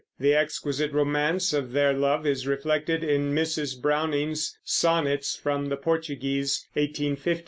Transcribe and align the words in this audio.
The 0.19 0.33
exquisite 0.33 0.93
romance 0.93 1.53
of 1.53 1.73
their 1.73 1.93
love 1.93 2.25
is 2.25 2.47
reflected 2.47 3.03
in 3.03 3.35
Mrs. 3.35 3.79
Browning's 3.79 4.57
Sonnets 4.63 5.35
from 5.35 5.69
the 5.69 5.77
Portuguese 5.77 6.65
(1850). 6.73 7.39